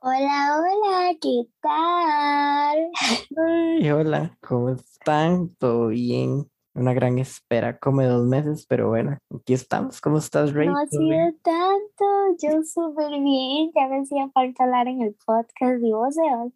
[0.00, 2.90] Hola, hola, ¿qué tal?
[3.36, 5.48] Ay, hola, ¿cómo están?
[5.56, 6.48] ¿Todo bien?
[6.74, 10.00] Una gran espera, como dos meses, pero bueno, aquí estamos.
[10.00, 10.68] ¿Cómo estás, Ray?
[10.68, 12.04] No ha sido tanto,
[12.40, 16.52] yo súper bien, ya me hacía falta hablar en el podcast y vos, Sebas,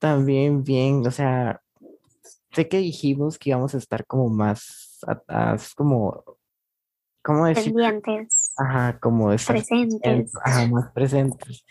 [0.00, 1.62] También bien, o sea,
[2.50, 6.24] sé que dijimos que íbamos a estar como más atrás, como,
[7.22, 7.72] ¿cómo decir?
[7.72, 10.32] pendientes, Ajá, como estar presentes.
[10.44, 11.64] ajá, más presentes,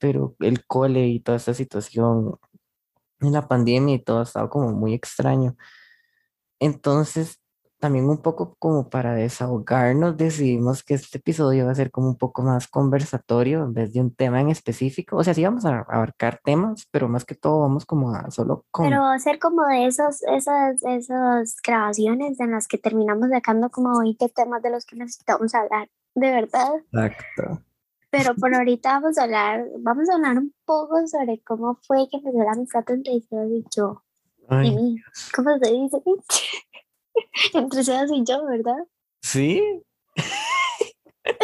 [0.00, 2.36] pero el cole y toda esta situación
[3.20, 5.56] en la pandemia y todo ha estado como muy extraño.
[6.58, 7.40] Entonces,
[7.80, 12.16] también un poco como para desahogarnos, decidimos que este episodio va a ser como un
[12.16, 15.16] poco más conversatorio en vez de un tema en específico.
[15.16, 18.66] O sea, sí vamos a abarcar temas, pero más que todo vamos como a solo
[18.70, 18.86] con...
[18.86, 24.28] Pero hacer como de esos, esas, esas grabaciones en las que terminamos sacando como 20
[24.28, 26.72] temas de los que necesitamos hablar, de verdad.
[26.92, 27.64] Exacto.
[28.10, 32.16] Pero por ahorita vamos a hablar, vamos a hablar un poco sobre cómo fue que
[32.16, 34.02] empezó la amistad entre Sebas y yo.
[34.38, 34.96] Y Ay, mí,
[35.34, 36.02] ¿cómo se dice?
[37.54, 38.86] entre Sebas y yo, ¿verdad?
[39.22, 39.62] ¿sí?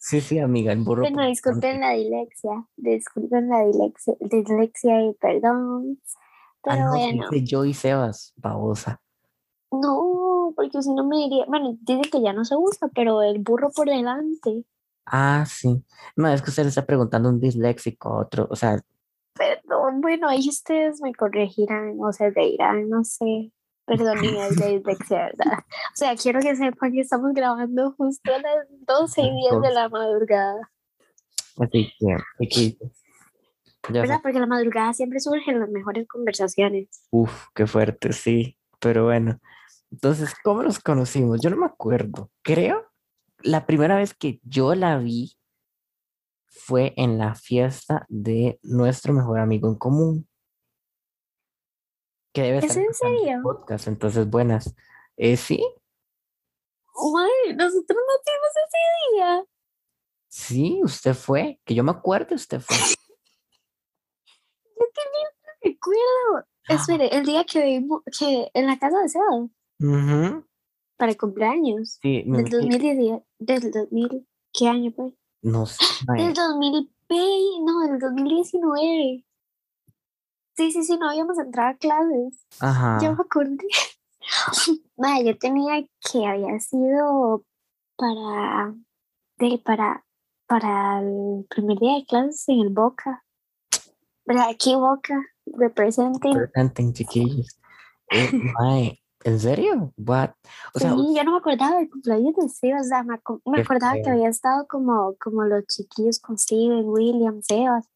[0.00, 1.02] Sí, sí, amiga, el burro.
[1.02, 6.00] Bueno, disculpen la dilexia, disculpen la dilexia, dislexia y perdón.
[6.06, 6.18] Ah,
[6.64, 9.00] Pero no, se bueno, dice yo y Sebas, babosa.
[9.70, 13.38] no, porque si no me diría, bueno, dicen que ya no se usa, pero el
[13.38, 14.64] burro por delante.
[15.10, 15.82] Ah, sí.
[16.16, 18.78] No, es que usted le está preguntando un disléxico a otro, o sea,
[19.38, 23.52] Perdón, bueno, ahí ustedes me corregirán o se reirán, no sé.
[23.86, 25.58] Perdonen el de dislexia, ¿verdad?
[25.58, 29.70] O sea, quiero que sepan que estamos grabando justo a las 12 y 10 de
[29.70, 30.70] la madrugada.
[31.58, 32.78] así que, aquí,
[33.90, 34.20] ya ¿Verdad?
[34.22, 36.88] Porque la madrugada siempre surgen las mejores conversaciones.
[37.10, 38.58] Uf, qué fuerte, sí.
[38.80, 39.40] Pero bueno,
[39.90, 41.40] entonces, ¿cómo nos conocimos?
[41.40, 42.30] Yo no me acuerdo.
[42.42, 42.87] Creo
[43.42, 45.36] la primera vez que yo la vi
[46.46, 50.28] fue en la fiesta de nuestro mejor amigo en común,
[52.32, 53.40] que debe ¿Es estar en serio?
[53.42, 53.86] podcast.
[53.88, 54.74] Entonces, buenas.
[55.16, 55.62] Eh, sí,
[57.00, 59.44] Ay, nosotros no fuimos ese día.
[60.28, 62.76] sí, usted fue, que yo me acuerdo, usted fue.
[64.80, 65.00] Yo que
[65.64, 66.46] ni recuerdo.
[66.68, 69.50] Espere, el día que vimos, que en la casa de Sebas,
[69.80, 70.44] Ujú,
[70.98, 75.14] para el cumpleaños, Sí, del imagino- 2010, del 2000, ¿qué año fue?
[75.40, 75.78] no sé,
[76.16, 76.90] Del 2020,
[77.64, 79.24] no, del 2019.
[80.56, 82.44] Sí, sí, sí, no habíamos entrado a clases.
[82.60, 83.56] Ya Ajá, me acordé.
[84.96, 87.44] Madre, yo tenía que había sido
[87.96, 88.74] para,
[89.38, 90.04] de, para,
[90.48, 93.24] para el primer día de clases en el Boca.
[94.26, 94.48] ¿Verdad?
[94.50, 95.14] Aquí Boca,
[95.46, 96.34] representing.
[96.34, 97.58] presenten, chiquillos.
[98.10, 98.28] Eh,
[98.60, 99.92] mae, ¿en serio?
[99.96, 100.30] What?
[100.74, 103.94] O sea, Sí, yo no me acordaba del cumpleaños de Sebas, o sea, me, acordaba
[104.02, 107.88] que había estado como, como los chiquillos con Steven, William, Sebas,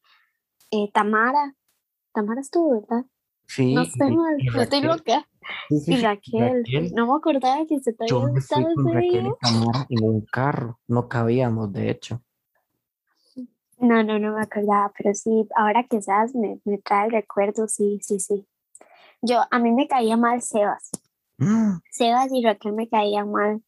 [0.71, 1.55] eh, Tamara.
[2.13, 3.05] Tamara estuvo, ¿verdad?
[3.47, 5.27] sí, No estoy y- mal, no estoy loca.
[5.69, 6.93] Sí, sí, Y Raquel, Raquel.
[6.93, 7.79] no me acordaba que
[8.25, 9.29] me fui estaba con ese Raquel día.
[9.29, 10.79] y Tamara en un carro.
[10.87, 12.21] No cabíamos, de hecho.
[13.79, 17.99] No, no, no me acordaba, pero sí, ahora sabes, me, me trae el recuerdo, sí,
[18.01, 18.47] sí, sí.
[19.21, 20.91] Yo, a mí me caía mal Sebas.
[21.91, 23.63] Sebas y Raquel me caían mal.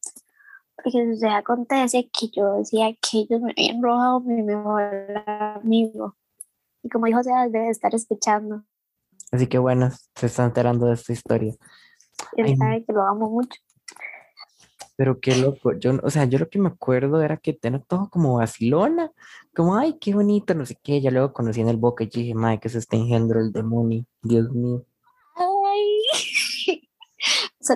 [0.76, 6.16] Porque o sea, acontece que yo decía que ellos me habían robado mi mejor amigo.
[6.82, 8.62] Y como dijo Sebas, debe estar escuchando.
[9.32, 11.54] Así que bueno, se está enterando de esta historia.
[12.36, 13.60] Él Ay, sabe que lo amo mucho.
[14.96, 15.72] pero qué loco.
[15.74, 19.10] Yo, o sea, yo lo que me acuerdo era que tenía todo como vacilona.
[19.54, 21.00] Como, ay, qué bonito, no sé qué.
[21.00, 24.04] Ya luego conocí en el Boca y dije, madre, que es este engendro, el demonio.
[24.22, 24.84] Dios mío.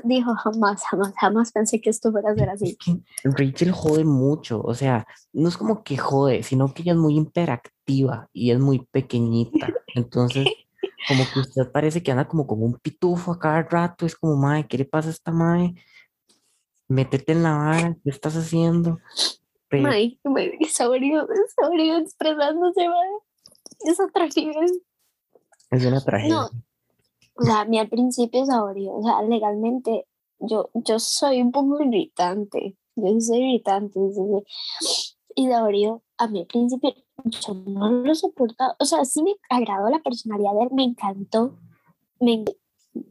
[0.04, 2.78] Dijo, jamás, jamás, jamás pensé que esto fuera a ser así.
[3.25, 4.60] Rachel jode mucho.
[4.62, 8.58] O sea, no es como que jode, sino que ella es muy hiperactiva y es
[8.58, 9.69] muy pequeñita.
[9.94, 10.46] Entonces,
[11.08, 14.06] como que usted parece que anda como con un pitufo a cada rato.
[14.06, 15.75] Es como, madre, ¿qué le pasa a esta madre?
[16.88, 18.98] Métete en la vara, ¿qué estás haciendo?
[19.69, 21.25] Pero Ay, me sabría,
[21.56, 23.10] sabría expresándose, madre.
[23.81, 24.82] Es otra nivel.
[25.70, 26.34] es una tragedia.
[26.34, 26.50] No,
[27.35, 30.06] o sea, a mí al principio saboreó, o sea, legalmente
[30.38, 33.99] yo, yo soy un poco irritante, yo soy irritante,
[35.35, 36.94] y saboreó, a mí al principio
[37.25, 41.59] yo no lo soportaba, o sea, sí me agradó la personalidad de él, me encantó,
[42.21, 42.44] me,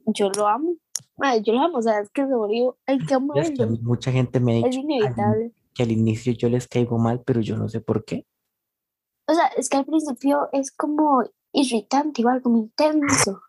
[0.05, 0.75] yo lo amo,
[1.21, 4.11] Ay, yo lo amo, o sea, es que saboreó, hay que Es que amarlo, mucha
[4.11, 5.53] gente me ha es dicho inevitable.
[5.73, 8.25] que al inicio yo les caigo mal, pero yo no sé por qué.
[9.27, 13.41] O sea, es que al principio es como irritante, igual como intenso.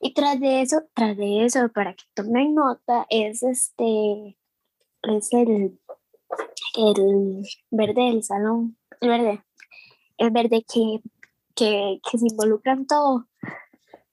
[0.00, 4.36] Y tras de eso, tras de eso, para que tomen nota, es este,
[5.02, 5.78] es el,
[6.76, 9.44] el verde del salón, el verde.
[10.18, 11.00] el verde que,
[11.54, 13.28] que, que se involucra en todo.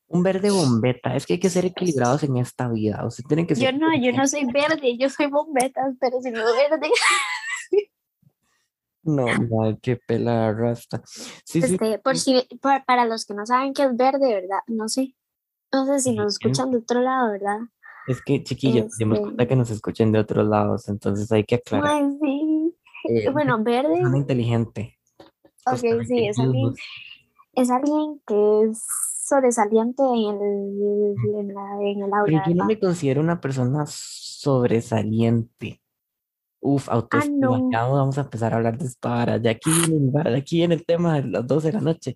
[0.08, 3.06] Un verde bombeta, es que hay que ser equilibrados en esta vida.
[3.06, 6.32] O sea, tienen que Yo no, yo no soy verde, yo soy bombeta, pero si
[6.32, 6.90] no verde.
[9.04, 11.02] No, no, qué pela rasta.
[11.06, 11.74] Sí, sí.
[11.74, 14.60] Este, por si, por- para los que no saben qué es verde, ¿verdad?
[14.68, 15.16] No sé.
[15.74, 17.60] No sé si nos escuchan de otro lado, ¿verdad?
[18.08, 21.44] Es que, chiquillos, nos dimos Este- cuenta que nos escuchen de otros lados, entonces hay
[21.44, 21.90] que aclarar.
[21.92, 22.76] Ay, sí.
[23.10, 24.98] Eh, Bueno, verde, persona inteligente.
[25.66, 26.74] ok, sí, es alguien,
[27.54, 28.84] es alguien que es
[29.26, 33.86] sobresaliente en el, en la, en el Pero aula, yo no me considero una persona
[33.88, 35.82] sobresaliente.
[36.60, 37.56] Uf, autoestima.
[37.74, 37.94] Ah, no.
[37.94, 39.40] Vamos a empezar a hablar de esta vara.
[39.40, 42.16] De aquí viene, de aquí viene el tema de las 12 de la noche.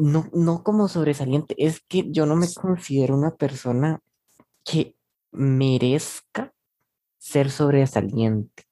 [0.00, 4.00] No, no como sobresaliente, es que yo no me considero una persona
[4.64, 4.96] que
[5.32, 6.54] merezca
[7.18, 8.64] ser sobresaliente.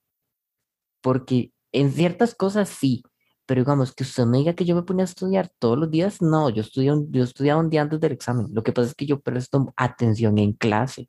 [1.00, 3.02] Porque en ciertas cosas sí,
[3.46, 6.20] pero digamos que usted me diga que yo me ponía a estudiar todos los días,
[6.22, 8.48] no, yo estudié un- yo estudiaba un día antes del examen.
[8.52, 11.08] Lo que pasa es que yo presto atención en clase,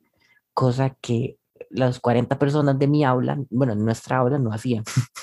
[0.54, 1.38] cosa que
[1.70, 4.84] las 40 personas de mi aula, bueno, en nuestra aula no hacían.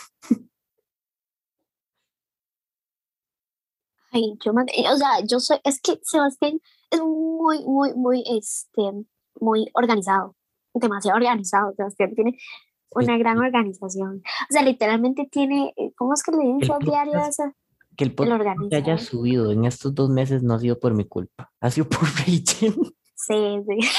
[4.18, 6.60] Ay, yo, o sea, yo soy, es que Sebastián
[6.90, 8.82] es muy, muy, muy, este,
[9.40, 10.36] muy organizado,
[10.74, 11.74] demasiado organizado.
[11.76, 12.38] Sebastián tiene
[12.92, 14.24] una gran organización.
[14.50, 17.22] O sea, literalmente tiene, eh, ¿cómo es que le dicen El al diario?
[17.96, 21.06] Que el podcast que haya subido en estos dos meses no ha sido por mi
[21.06, 22.76] culpa, ha sido por Rachel.
[23.16, 23.90] Sí, sí.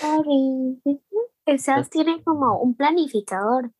[0.00, 1.00] Sorry.
[1.46, 3.72] El Sebas tiene como un planificador.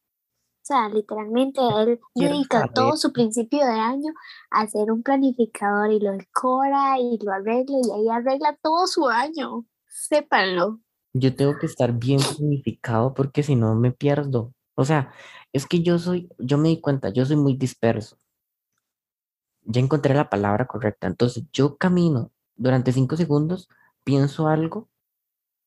[0.67, 4.13] O sea, literalmente él dedica todo su principio de año
[4.51, 9.07] a hacer un planificador y lo decora y lo arregla y ahí arregla todo su
[9.07, 9.65] año.
[9.87, 10.81] Sépanlo.
[11.13, 14.55] Yo tengo que estar bien planificado porque si no me pierdo.
[14.75, 15.13] O sea,
[15.53, 18.19] es que yo soy, yo me di cuenta, yo soy muy disperso.
[19.63, 21.07] Ya encontré la palabra correcta.
[21.07, 23.69] Entonces, yo camino durante cinco segundos,
[24.03, 24.89] pienso algo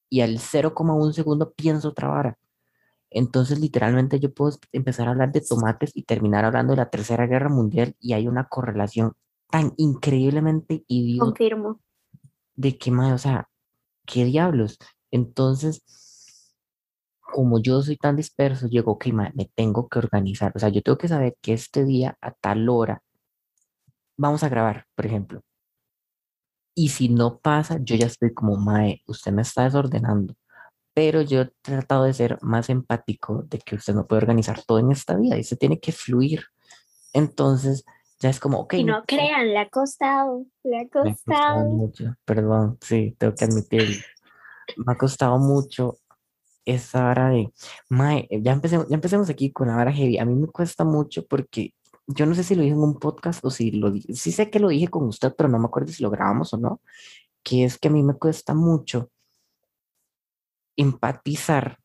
[0.10, 2.38] y al 0,1 segundo pienso otra vara.
[3.12, 7.28] Entonces, literalmente yo puedo empezar a hablar de tomates y terminar hablando de la Tercera
[7.28, 9.14] Guerra Mundial y hay una correlación
[9.50, 11.82] tan increíblemente idiota Confirmo.
[12.56, 13.50] de que, mae, o sea,
[14.06, 14.78] ¿qué diablos?
[15.12, 15.84] Entonces,
[17.20, 20.52] como yo soy tan disperso, llego, ok, mae, me tengo que organizar.
[20.56, 23.02] O sea, yo tengo que saber que este día a tal hora
[24.18, 25.42] vamos a grabar, por ejemplo.
[26.76, 30.36] Y si no pasa, yo ya estoy como, mae, usted me está desordenando.
[30.94, 34.80] Pero yo he tratado de ser más empático de que usted no puede organizar todo
[34.80, 36.46] en esta vida y se tiene que fluir.
[37.14, 37.86] Entonces,
[38.20, 38.74] ya es como, ok.
[38.74, 41.70] Y no crean, le ha costado, le ha me ha costado costado.
[41.70, 43.96] mucho, perdón, sí, tengo que admitirlo.
[44.78, 46.00] Me ha costado mucho
[46.66, 47.52] esa vara de,
[47.90, 50.18] mae, ya empecemos, ya empecemos aquí con la vara heavy.
[50.18, 51.74] A mí me cuesta mucho porque
[52.08, 54.50] yo no sé si lo dije en un podcast o si lo dije, sí sé
[54.50, 56.82] que lo dije con usted, pero no me acuerdo si lo grabamos o no,
[57.44, 59.10] que es que a mí me cuesta mucho
[60.80, 61.78] empatizar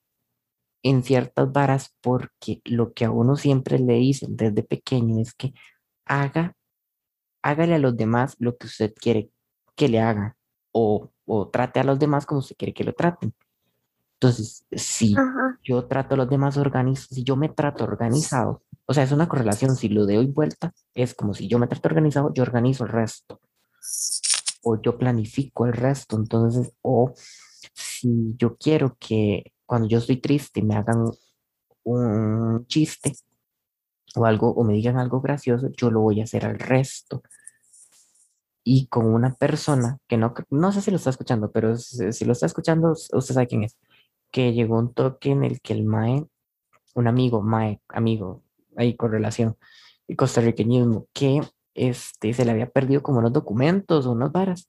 [0.83, 5.53] en ciertas varas porque lo que a uno siempre le dicen desde pequeño es que
[6.05, 6.55] haga,
[7.43, 9.31] hágale a los demás lo que usted quiere
[9.75, 10.35] que le hagan
[10.73, 13.35] o, o trate a los demás como usted quiere que lo traten.
[14.21, 15.59] Entonces, si Ajá.
[15.63, 19.29] yo trato a los demás organizados, si yo me trato organizado, o sea, es una
[19.29, 22.91] correlación, si lo doy vuelta, es como si yo me trato organizado, yo organizo el
[22.91, 23.41] resto,
[24.63, 27.13] o yo planifico el resto, entonces, o
[27.75, 31.11] si yo quiero que cuando yo estoy triste me hagan
[31.83, 33.13] un chiste
[34.17, 37.23] o algo, o me digan algo gracioso, yo lo voy a hacer al resto.
[38.63, 42.33] Y con una persona que no, no sé si lo está escuchando, pero si, lo
[42.33, 43.77] está escuchando, usted sabe quién es,
[44.31, 46.25] que llegó un toque en el que el Mae,
[46.95, 48.43] un amigo, Mae, amigo,
[48.77, 49.59] ahí con relación,
[50.07, 51.43] y costarriqueñismo, que
[51.75, 54.67] este, se le había perdido como unos documentos unas varas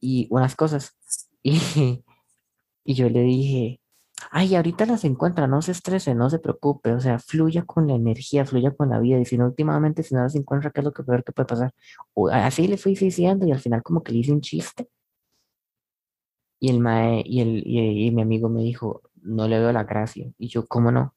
[0.00, 0.96] y unas cosas.
[1.42, 1.60] Y,
[2.84, 3.80] y yo le dije,
[4.30, 7.94] ay, ahorita las encuentra, no se estrese, no se preocupe, o sea, fluya con la
[7.94, 10.84] energía, fluya con la vida, y si no, últimamente, si no las encuentra, ¿qué es
[10.84, 11.72] lo que peor que puede pasar?
[12.14, 14.88] O así le fui diciendo y al final como que le hice un chiste.
[16.58, 19.84] Y el mae, y, el, y, y mi amigo me dijo, no le veo la
[19.84, 20.30] gracia.
[20.38, 21.14] Y yo, ¿cómo no?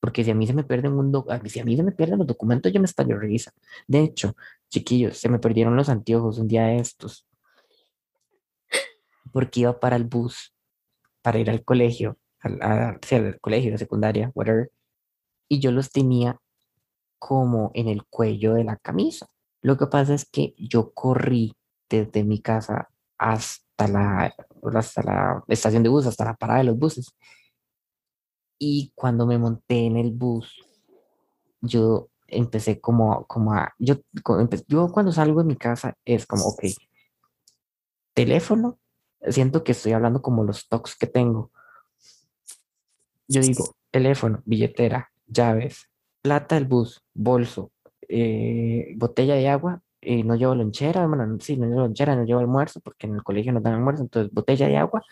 [0.00, 2.18] Porque si a mí se me pierden un doc- si a mí se me pierden
[2.18, 3.52] los documentos, yo me estallo de risa.
[3.88, 4.36] De hecho,
[4.70, 7.26] chiquillos, se me perdieron los anteojos un día de estos.
[9.32, 10.54] Porque iba para el bus,
[11.22, 14.70] para ir al colegio, al, a- sí, al colegio de secundaria, whatever.
[15.48, 16.38] Y yo los tenía
[17.18, 19.26] como en el cuello de la camisa.
[19.62, 21.54] Lo que pasa es que yo corrí
[21.90, 24.34] desde mi casa hasta la,
[24.74, 27.08] hasta la estación de bus, hasta la parada de los buses.
[28.60, 30.54] Y cuando me monté en el bus,
[31.60, 33.96] yo empecé como, como a, yo,
[34.68, 36.64] yo cuando salgo de mi casa es como, ok,
[38.14, 38.78] teléfono,
[39.28, 41.50] siento que estoy hablando como los toques que tengo.
[43.28, 45.88] Yo digo, teléfono, billetera, llaves,
[46.22, 47.70] plata del bus, bolso,
[48.08, 52.40] eh, botella de agua, y no llevo lonchera, bueno, sí, no llevo lonchera, no llevo
[52.40, 55.02] almuerzo, porque en el colegio no dan almuerzo, entonces botella de agua,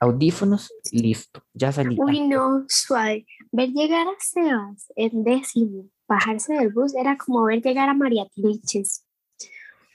[0.00, 1.96] audífonos, listo, ya salí.
[1.98, 3.26] Uy, no, suave.
[3.52, 8.26] Ver llegar a Sebas en décimo, bajarse del bus, era como ver llegar a María
[8.34, 9.05] Tiliches.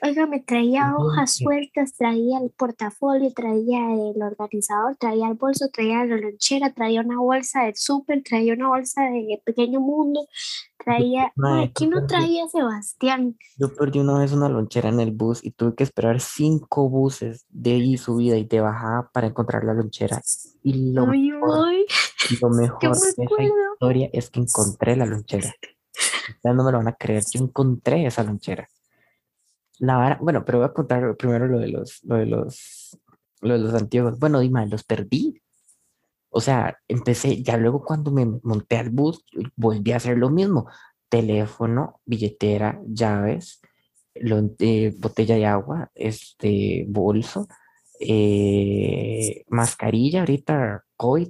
[0.04, 6.04] Oiga, me traía hojas sueltas, traía el portafolio, traía el organizador, traía el bolso, traía
[6.06, 10.28] la lonchera, traía una bolsa de súper, traía una bolsa de pequeño mundo,
[10.84, 11.32] traía...
[11.76, 13.38] ¿Qué no traía Sebastián?
[13.60, 17.46] Yo perdí una vez una lonchera en el bus y tuve que esperar cinco buses
[17.50, 20.20] de ahí subida y de bajada para encontrar la lonchera.
[20.64, 21.76] Y lo mejor,
[22.42, 25.54] Lo mejor de esa historia es que encontré la lonchera.
[26.28, 28.68] Ustedes no me lo van a creer, yo encontré esa lonchera.
[29.82, 33.00] La vara, bueno, pero voy a contar primero lo de los, lo de los,
[33.42, 34.20] lo de los antiguos.
[34.20, 35.42] Bueno, dime, los perdí.
[36.30, 40.68] O sea, empecé, ya luego cuando me monté al bus, volví a hacer lo mismo.
[41.10, 43.60] Teléfono, billetera, llaves,
[44.14, 47.48] eh, botella de agua, este, bolso,
[48.00, 51.30] eh, mascarilla, ahorita COVID.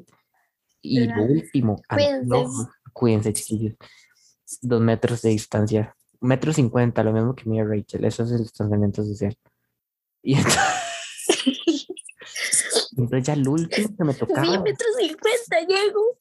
[0.81, 2.45] Y lo último, cuídense.
[2.91, 3.75] cuídense, chiquillos.
[4.61, 9.03] Dos metros de distancia metro cincuenta, lo mismo que mía Rachel, eso es el distanciamiento
[9.03, 9.35] social.
[10.23, 11.87] Y entonces,
[12.95, 14.45] entonces ya lo último que me tocaba.
[14.45, 16.19] Sí, metro cincuenta llego.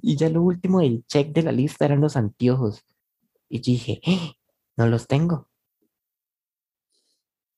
[0.00, 2.84] Y ya lo último del check de la lista eran los anteojos.
[3.50, 4.32] Y dije, ¡Eh!
[4.76, 5.50] no los tengo.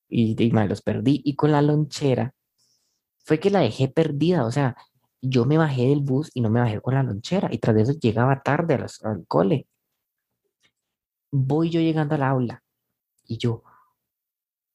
[0.08, 1.22] Y, y me los perdí.
[1.24, 2.34] Y con la lonchera
[3.24, 4.44] fue que la dejé perdida.
[4.44, 4.76] O sea,
[5.22, 7.48] yo me bajé del bus y no me bajé con la lonchera.
[7.52, 9.68] Y tras de eso llegaba tarde al cole
[11.34, 12.62] voy yo llegando al aula
[13.26, 13.64] y yo,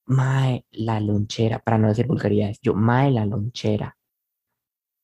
[0.06, 3.98] mae, la lonchera, para no decir vulgaridades, yo, mae, la lonchera.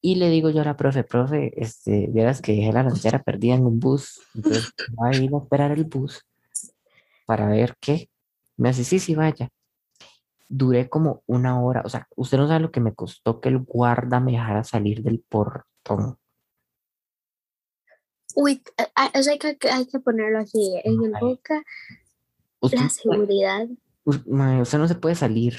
[0.01, 3.55] Y le digo yo a la profe, profe, este, vieras que dejé la lonchera perdida
[3.55, 6.25] en un bus, entonces voy a ir a esperar el bus
[7.25, 8.09] para ver qué.
[8.57, 9.49] Me hace, sí, sí, vaya.
[10.49, 13.59] Duré como una hora, o sea, usted no sabe lo que me costó que el
[13.59, 16.17] guarda me dejara salir del portón.
[18.35, 18.61] Uy,
[19.13, 21.63] eso hay que, hay que ponerlo así, en el boca,
[22.61, 23.67] la seguridad.
[24.03, 25.55] usted no se puede salir.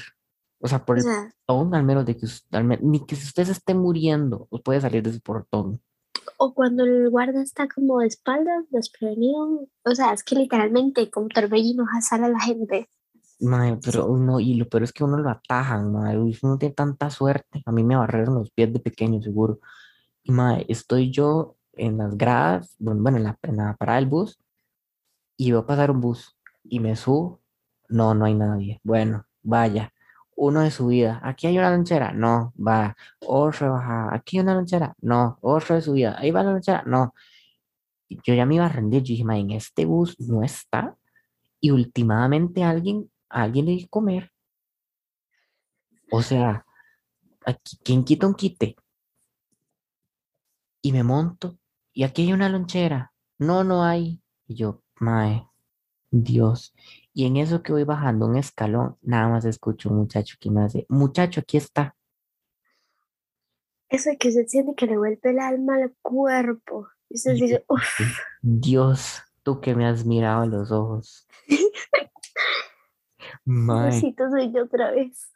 [0.59, 3.51] O sea, por el portón, al menos de que usted, ni que si usted se
[3.51, 5.81] esté muriendo, puede salir de su portón.
[6.37, 9.67] O cuando el guarda está como de espaldas, desprevenido.
[9.83, 12.89] O sea, es que literalmente como torbellino sale a la gente.
[13.83, 16.17] pero uno, y lo peor es que uno lo atajan, madre.
[16.41, 17.63] Uno tiene tanta suerte.
[17.65, 19.59] A mí me barreron los pies de pequeño, seguro.
[20.23, 24.39] Y madre, estoy yo en las gradas, bueno, en la, parada del bus,
[25.37, 27.41] y veo pasar un bus y me subo,
[27.89, 28.79] no, no hay nadie.
[28.83, 29.93] Bueno, vaya,
[30.35, 34.95] uno de subida, aquí hay una lonchera, no, va, otro baja, aquí hay una lonchera,
[35.01, 37.13] no, otro de subida, ahí va la lonchera, no.
[38.09, 40.95] Yo ya me iba a rendir, yo dije, en este bus no está,
[41.59, 44.31] y últimamente alguien, alguien le dio comer.
[46.11, 46.65] O sea,
[47.45, 48.75] aquí, ¿quién quita un quite?
[50.81, 51.57] Y me monto
[51.97, 53.11] y aquí hay una lonchera.
[53.39, 54.21] No, no hay.
[54.45, 55.47] Y yo, mae,
[56.11, 56.75] Dios.
[57.11, 60.61] Y en eso que voy bajando un escalón, nada más escucho un muchacho que me
[60.61, 61.95] hace, muchacho, aquí está.
[63.89, 66.87] Eso que se siente que le vuelve el alma al cuerpo.
[67.09, 67.99] Y se dice, uff.
[68.43, 71.27] Dios, tú que me has mirado a los ojos.
[73.43, 73.99] Mae.
[73.99, 75.31] soy yo otra vez.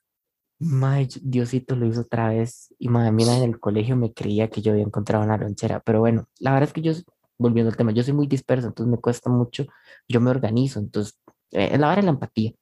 [0.61, 2.73] Mae, Diosito lo hizo otra vez.
[2.77, 5.79] Y madre, mira, en el colegio me creía que yo había encontrado una lonchera.
[5.81, 6.93] Pero bueno, la verdad es que yo,
[7.37, 9.65] volviendo al tema, yo soy muy disperso, entonces me cuesta mucho.
[10.07, 11.17] Yo me organizo, entonces,
[11.51, 12.53] eh, la hora de la empatía.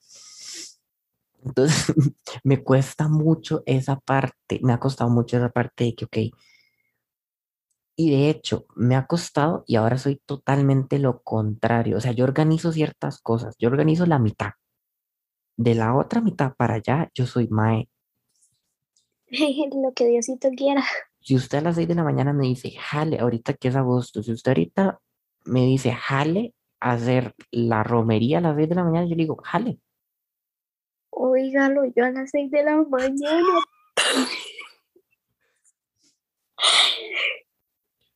[1.44, 1.94] Entonces,
[2.44, 6.18] me cuesta mucho esa parte, me ha costado mucho esa parte de que, ok.
[7.96, 11.98] Y de hecho, me ha costado y ahora soy totalmente lo contrario.
[11.98, 14.52] O sea, yo organizo ciertas cosas, yo organizo la mitad
[15.60, 17.90] de la otra mitad para allá, yo soy Mae.
[19.84, 20.86] Lo que Diosito quiera.
[21.20, 24.24] Si usted a las 6 de la mañana me dice, jale, ahorita que es agosto,
[24.24, 25.02] si usted ahorita
[25.44, 29.36] me dice, jale, hacer la romería a las 6 de la mañana, yo le digo,
[29.44, 29.80] jale.
[31.10, 33.60] Oígalo, yo a las 6 de la mañana.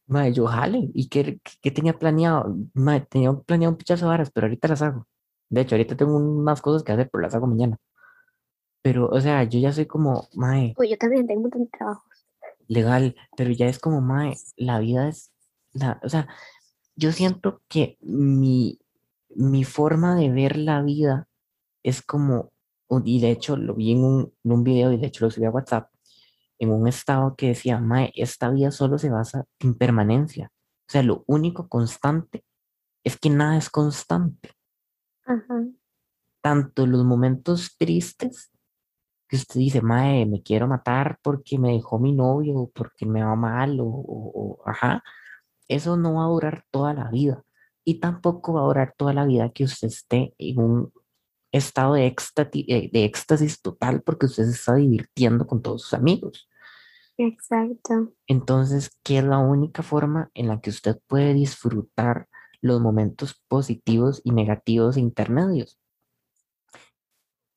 [0.07, 0.89] Mae, yo jale.
[0.93, 2.55] ¿Y qué, qué tenía planeado?
[2.73, 5.07] Mae, tenía planeado un pichazo de varas, pero ahorita las hago.
[5.53, 7.77] De hecho, ahorita tengo unas cosas que hacer, pero las hago mañana.
[8.81, 10.73] Pero, o sea, yo ya soy como, mae.
[10.75, 12.25] Pues yo también tengo muchos trabajos.
[12.67, 15.31] Legal, pero ya es como, mae, la vida es,
[15.73, 16.27] la, o sea,
[16.95, 18.79] yo siento que mi,
[19.35, 21.27] mi forma de ver la vida
[21.83, 22.51] es como,
[23.05, 25.45] y de hecho lo vi en un, en un video y de hecho lo subí
[25.45, 25.91] a WhatsApp,
[26.57, 30.51] en un estado que decía, Mae, esta vida solo se basa en permanencia.
[30.87, 32.43] O sea, lo único constante
[33.03, 34.49] es que nada es constante.
[35.25, 35.65] Ajá.
[36.41, 38.51] Tanto los momentos tristes
[39.27, 43.23] que usted dice, Mae, me quiero matar porque me dejó mi novio, o porque me
[43.23, 45.03] va mal, o, o- o- ajá,
[45.67, 47.43] eso no va a durar toda la vida.
[47.85, 50.93] Y tampoco va a durar toda la vida que usted esté en un
[51.51, 55.93] estado de éxtasis, eh, de éxtasis total porque usted se está divirtiendo con todos sus
[55.93, 56.49] amigos.
[57.17, 58.13] Exacto.
[58.27, 62.27] Entonces, ¿qué es la única forma en la que usted puede disfrutar
[62.63, 65.77] los momentos positivos y negativos intermedios?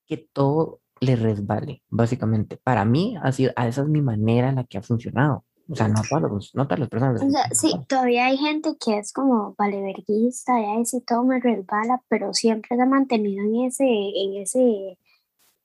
[0.06, 2.56] Que todo le resbale, básicamente.
[2.56, 5.44] Para mí, ha sido, esa es mi manera en la que ha funcionado.
[5.68, 7.22] O sea, no todas las, no todas las personas.
[7.22, 12.02] O sea, sí, todavía hay gente que es como valeverguista, ya si todo me resbala,
[12.08, 14.98] pero siempre se ha mantenido en ese, en ese,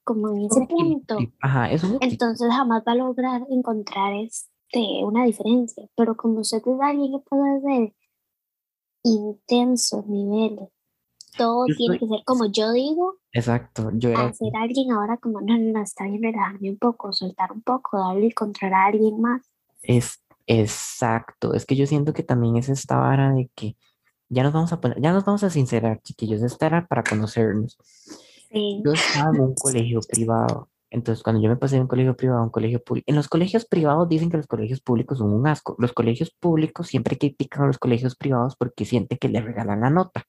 [0.04, 1.18] como en ese punto.
[1.40, 2.12] Ajá, es un equilibrio.
[2.12, 5.88] Entonces jamás va a lograr encontrar este, una diferencia.
[5.96, 7.94] Pero como usted es alguien que puede ser
[9.02, 10.68] intensos niveles,
[11.36, 14.92] todo Yo tiene soy- que ser como yo digo, Exacto, yo era a ser alguien
[14.92, 18.32] ahora como, no, no, no, está bien relajarme un poco, soltar un poco, darle y
[18.32, 19.42] controlar a alguien más.
[19.82, 23.76] Es exacto, es que yo siento que también es esta vara de que
[24.28, 27.78] ya nos vamos a poner, ya nos vamos a sincerar, chiquillos, esta era para conocernos.
[28.50, 28.82] Sí.
[28.84, 32.40] Yo estaba en un colegio privado, entonces cuando yo me pasé de un colegio privado
[32.40, 35.46] a un colegio público, en los colegios privados dicen que los colegios públicos son un
[35.46, 39.80] asco, los colegios públicos siempre critican a los colegios privados porque sienten que les regalan
[39.80, 40.24] la nota.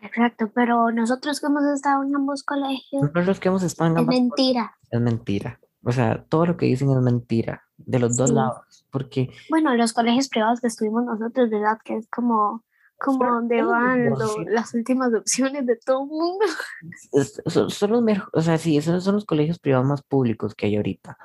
[0.00, 3.96] Exacto, pero nosotros que hemos estado en ambos colegios, Nosotros los que hemos estado en
[3.96, 4.76] es ambas cosas, mentira.
[4.90, 5.60] es mentira.
[5.82, 9.92] O sea, todo lo que dicen es mentira, de los dos lados, porque Bueno, los
[9.92, 11.78] colegios privados que estuvimos nosotros, ¿verdad?
[11.84, 12.64] Que es como,
[12.98, 16.44] como donde van lo- las últimas opciones de todo el mundo.
[17.46, 20.66] son, son los mejores, o sea, sí, esos son los colegios privados más públicos que
[20.66, 21.16] hay ahorita,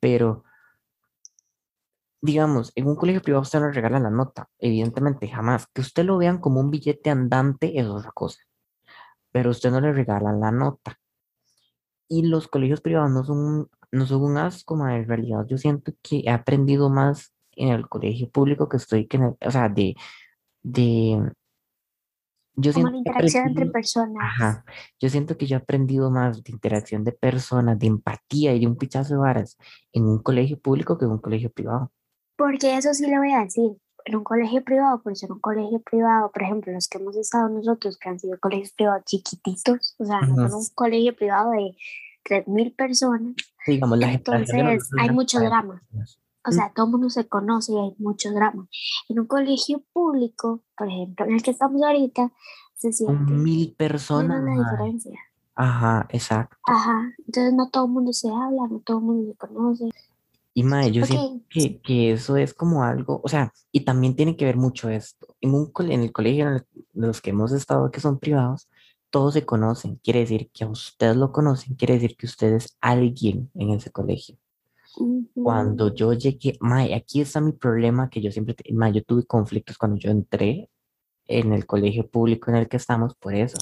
[0.00, 0.44] pero
[2.20, 5.66] digamos, en un colegio privado usted no le regala la nota, evidentemente, jamás.
[5.72, 8.40] Que usted lo vean como un billete andante es otra cosa,
[9.30, 10.98] pero usted no le regala la nota.
[12.08, 15.92] Y los colegios privados no son, un- no son un asco, en realidad yo siento
[16.02, 19.68] que he aprendido más en el colegio público que estoy, que en el- o sea,
[19.68, 19.94] de,
[20.66, 21.30] de,
[22.56, 24.16] yo Como he interacción entre personas.
[24.20, 24.64] Ajá,
[24.98, 28.66] yo siento que yo he aprendido más de interacción de personas, de empatía y de
[28.66, 29.56] un pichazo de varas
[29.92, 31.92] en un colegio público que en un colegio privado.
[32.36, 35.80] Porque eso sí le voy a decir, en un colegio privado, por ser un colegio
[35.80, 40.04] privado, por ejemplo, los que hemos estado nosotros, que han sido colegios privados chiquititos, o
[40.04, 41.76] sea, no son un colegio privado de
[42.24, 45.82] 3.000 personas, Sí, digamos, la de entonces hay mucho 40 drama.
[45.90, 46.25] personas.
[46.46, 48.68] O sea, todo el mundo se conoce y hay mucho drama.
[49.08, 52.32] En un colegio público, por ejemplo, en el que estamos ahorita,
[52.74, 54.44] se siente mil personas.
[54.44, 55.18] diferencia.
[55.54, 56.56] Ajá, exacto.
[56.64, 59.90] Ajá, entonces no todo el mundo se habla, no todo el mundo se conoce.
[60.54, 61.08] Y mae, yo Ok.
[61.08, 64.88] siento que, que eso es como algo, o sea, y también tiene que ver mucho
[64.88, 65.36] esto.
[65.40, 68.68] En un en el colegio en el- de los que hemos estado que son privados,
[69.10, 69.96] todos se conocen.
[70.02, 73.90] Quiere decir que a usted lo conocen, quiere decir que usted es alguien en ese
[73.90, 74.36] colegio.
[75.34, 79.76] Cuando yo llegué, mae, aquí está mi problema que yo siempre, mae, yo tuve conflictos
[79.76, 80.70] cuando yo entré
[81.26, 83.58] en el colegio público en el que estamos por eso.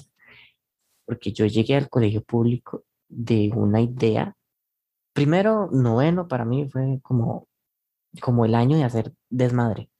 [1.05, 4.37] Porque yo llegué al colegio público de una idea.
[5.13, 7.49] Primero, noveno para mí fue como,
[8.21, 9.91] como el año de hacer desmadre.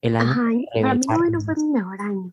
[0.00, 0.50] El año Ajá,
[0.82, 2.30] para mí noveno fue mi mejor año.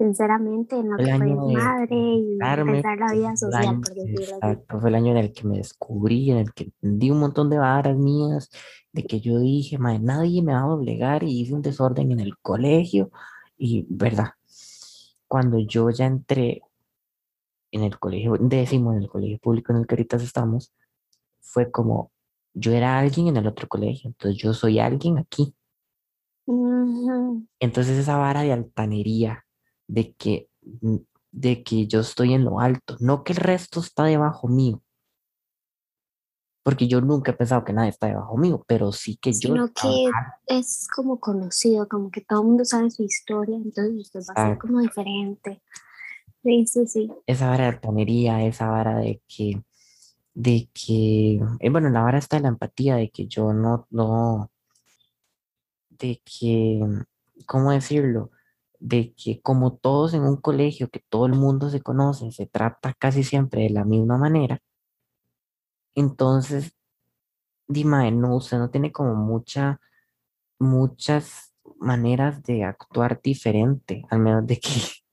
[0.00, 3.94] Sinceramente, en lo El que fue de madre y empezar la vida social, año- por
[3.94, 4.34] decirlo así.
[4.46, 7.50] exacto, fue el año en el que me descubrí, en el que di un montón
[7.50, 8.48] de varas mías,
[8.92, 12.20] de que yo dije, "Mae, nadie me va a doblegar y hice un desorden en
[12.20, 13.10] el colegio.
[13.58, 14.30] Y, ¿verdad?
[15.28, 16.62] Cuando yo ya entré
[17.70, 20.72] en el colegio décimo, en el colegio público en el que ahorita estamos,
[21.40, 22.10] fue como,
[22.54, 25.54] yo era alguien en el otro colegio, entonces yo soy alguien aquí.
[27.60, 29.44] Entonces esa vara de altanería,
[29.90, 30.48] de que,
[30.80, 30.96] mm,
[31.32, 34.82] de que yo estoy en lo alto, no que el resto está debajo mío,
[36.62, 39.68] porque yo nunca he pensado que nadie está debajo mío, pero sí que yo Sino
[39.72, 40.10] que
[40.46, 44.48] es como conocido, como que todo el mundo sabe su historia, entonces usted va a
[44.48, 45.62] ser como diferente.
[46.42, 47.12] Sí, sí, sí.
[47.26, 49.62] esa vara de altanería, esa vara de que,
[50.32, 54.50] de que, eh, bueno, la vara está de la empatía, de que yo no, no,
[55.90, 56.80] de que,
[57.46, 58.30] ¿cómo decirlo?
[58.80, 62.94] De que como todos en un colegio, que todo el mundo se conoce, se trata
[62.98, 64.60] casi siempre de la misma manera,
[65.94, 66.74] entonces,
[67.68, 69.80] Dime, no, usted no tiene como mucha,
[70.58, 74.70] muchas, maneras de actuar diferente, al menos de que,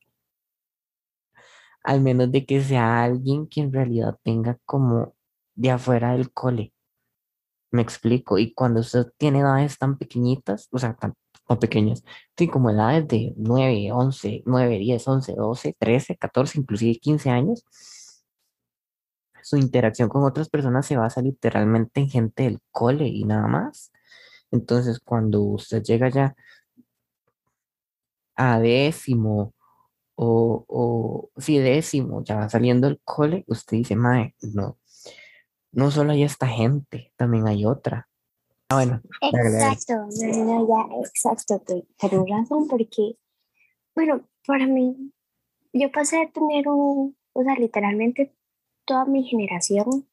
[1.83, 5.15] al menos de que sea alguien que en realidad tenga como
[5.55, 6.73] de afuera del cole.
[7.71, 8.37] Me explico.
[8.37, 11.13] Y cuando usted tiene edades tan pequeñitas, o sea, tan,
[11.47, 12.03] tan pequeñas,
[12.37, 17.65] sí, como edades de 9, 11, 9, 10, 11, 12, 13, 14, inclusive 15 años,
[19.43, 23.93] su interacción con otras personas se basa literalmente en gente del cole y nada más.
[24.51, 26.35] Entonces, cuando usted llega ya
[28.35, 29.53] a décimo
[30.15, 34.77] o, o sí, décimo, ya va saliendo del cole, usted dice, mae, no,
[35.71, 38.06] no solo hay esta gente, también hay otra.
[38.69, 39.01] Ah, bueno.
[39.21, 41.63] Exacto, no, no, ya, exacto,
[42.01, 43.17] pero razón porque,
[43.95, 45.13] bueno, para mí,
[45.71, 48.35] yo pasé a tener un, o sea, literalmente
[48.85, 50.07] toda mi generación,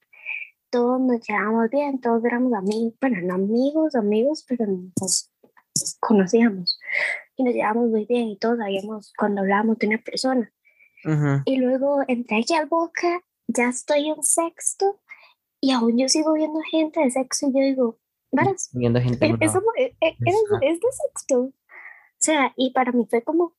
[0.70, 4.66] todos nos llevábamos bien, todos éramos amigos, bueno, no amigos, amigos, pero
[5.00, 5.32] nos
[6.00, 6.78] conocíamos
[7.36, 10.52] y nos llevábamos muy bien y todos sabíamos cuando hablábamos de una persona.
[11.44, 15.00] Y luego entré aquí al Boca, ya estoy en sexto
[15.60, 17.98] y aún yo sigo viendo gente de sexo y yo digo,
[18.34, 18.70] ¿varas?
[18.72, 19.26] Viendo gente.
[19.26, 20.16] e-, Eso, e-, e-,
[20.62, 21.40] es de sexto.
[21.40, 21.52] O
[22.18, 23.54] sea, y para mí fue como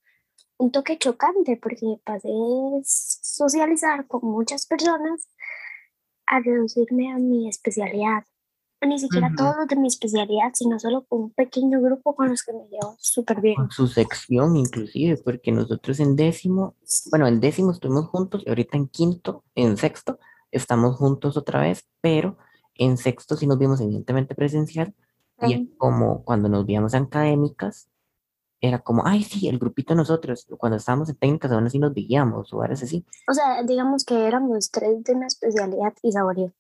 [0.58, 2.30] un toque chocante porque pasé
[2.84, 5.28] socializar con muchas personas
[6.28, 8.24] a reducirme a mi especialidad.
[8.82, 12.44] Ni siquiera todos los de mi especialidad, sino solo con un pequeño grupo con los
[12.44, 13.56] que me llevo súper bien.
[13.56, 16.76] Con su sección inclusive, porque nosotros en décimo,
[17.10, 20.20] bueno, en décimo estuvimos juntos y ahorita en quinto, en sexto,
[20.52, 22.38] estamos juntos otra vez, pero
[22.76, 24.94] en sexto sí nos vimos evidentemente presencial
[25.42, 27.90] y como cuando nos veíamos en académicas,
[28.62, 31.94] era como, ay, sí, el grupito de nosotros, cuando estábamos en técnicas aún así nos
[31.94, 33.06] veíamos, o ahora así.
[33.28, 36.54] O sea, digamos que éramos tres de una especialidad y Saborio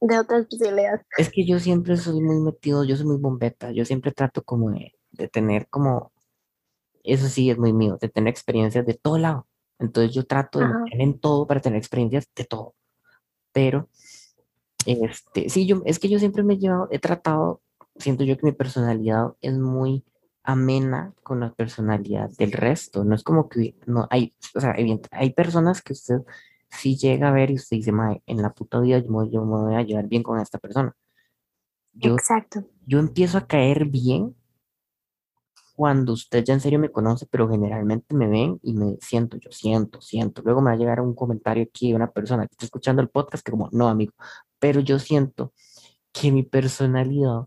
[0.00, 1.02] de otra especialidad.
[1.16, 4.70] Es que yo siempre soy muy metido, yo soy muy bombeta, yo siempre trato como
[4.70, 6.12] de, de tener como,
[7.02, 9.46] eso sí es muy mío, de tener experiencias de todo lado.
[9.78, 12.74] Entonces yo trato de meterme en todo para tener experiencias de todo.
[13.52, 13.88] Pero,
[14.86, 17.62] este, sí, yo, es que yo siempre me he llevado, he tratado,
[17.96, 20.04] siento yo que mi personalidad es muy
[20.42, 23.04] amena con la personalidad del resto.
[23.04, 24.74] No es como que no hay, o sea,
[25.10, 26.20] hay personas que usted
[26.70, 29.74] sí llega a ver y usted dice, mae, en la puta vida yo, me voy
[29.74, 30.94] a llevar bien con esta persona.
[31.92, 32.64] Yo, Exacto.
[32.86, 34.36] Yo empiezo a caer bien
[35.74, 39.50] cuando usted ya en serio me conoce, pero generalmente me ven y me siento, yo
[39.50, 40.40] siento, siento.
[40.42, 43.10] Luego me va a llegar un comentario aquí de una persona que está escuchando el
[43.10, 44.14] podcast que como, no, amigo,
[44.58, 45.52] pero yo siento
[46.12, 47.46] que mi personalidad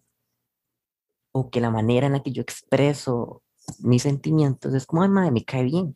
[1.32, 3.42] o que la manera en la que yo expreso
[3.80, 5.96] mis sentimientos es como, ay, madre, me cae bien.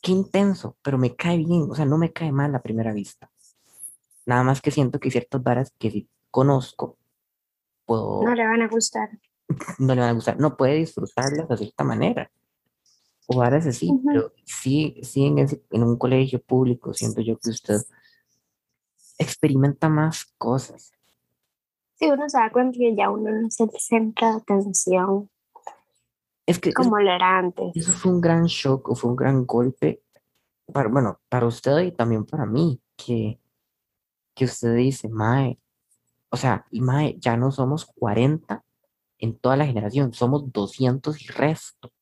[0.00, 3.30] Qué intenso, pero me cae bien, o sea, no me cae mal a primera vista.
[4.26, 6.96] Nada más que siento que ciertas varas que si conozco,
[7.84, 8.22] puedo...
[8.22, 9.10] No le van a gustar.
[9.78, 12.30] No le van a gustar, no puede disfrutarlas de cierta manera.
[13.26, 17.80] O varas así, pero sí, sí en, en un colegio público siento yo que usted
[19.18, 20.92] experimenta más cosas
[21.96, 25.30] Sí, uno se da cuenta que ya uno no se centra de atención
[26.46, 27.72] es que como lo era antes.
[27.74, 30.02] Eso fue un gran shock o fue un gran golpe,
[30.72, 33.40] para, bueno, para usted y también para mí, que,
[34.34, 35.58] que usted dice, Mae,
[36.30, 38.62] o sea, y Mae, ya no somos 40
[39.18, 41.92] en toda la generación, somos 200 y resto.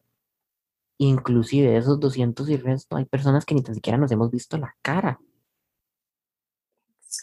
[0.98, 4.56] Inclusive de esos 200 y resto hay personas que ni tan siquiera nos hemos visto
[4.56, 5.20] la cara.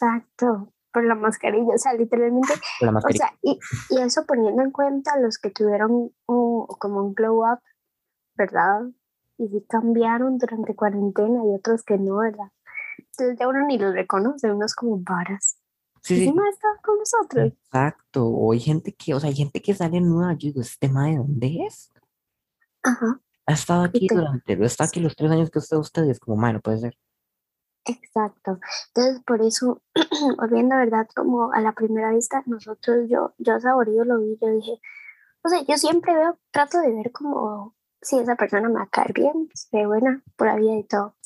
[0.00, 3.58] Exacto por la mascarilla, o sea, literalmente, o sea, y,
[3.90, 7.60] y, eso poniendo en cuenta los que tuvieron un, como un glow up,
[8.34, 8.82] ¿verdad?
[9.38, 12.50] Y sí cambiaron durante cuarentena y otros que no, ¿verdad?
[12.98, 15.58] Entonces ya uno ni los reconoce, unos como varas.
[16.02, 16.28] Sí, sí.
[16.28, 17.52] está con nosotros.
[17.52, 20.88] Exacto, o hay gente que, o sea, hay gente que sale nueva, yo digo, ¿este
[20.88, 21.92] tema de dónde es?
[22.82, 23.20] Ajá.
[23.46, 26.78] Ha estado aquí durante, está aquí los tres años que usted, ustedes, como, bueno, puede
[26.78, 26.96] ser.
[27.90, 28.58] Exacto.
[28.88, 29.82] Entonces, por eso,
[30.38, 31.08] volviendo, ¿verdad?
[31.14, 34.80] Como a la primera vista, nosotros, yo, yo Saborío lo vi, yo dije,
[35.42, 38.88] o sea, yo siempre veo, trato de ver como si esa persona me va a
[38.88, 41.16] caer bien, se ve buena, por la vida y todo.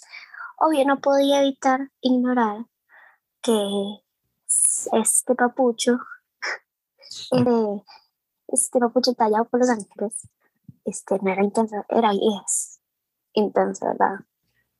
[0.59, 2.67] Obvio, no podía evitar ignorar
[3.43, 4.01] que
[4.93, 5.99] este papucho,
[8.49, 10.29] este papucho tallado por los ángeles,
[10.85, 12.81] este, no era intenso, era es
[13.33, 14.21] intenso, ¿verdad?